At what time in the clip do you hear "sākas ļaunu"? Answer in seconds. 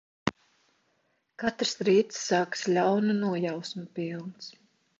2.31-3.19